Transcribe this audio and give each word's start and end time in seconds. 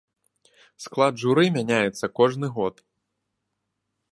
Склад 0.85 1.13
журы 1.23 1.45
мяняецца 1.57 2.05
кожны 2.21 2.47
год. 2.59 2.75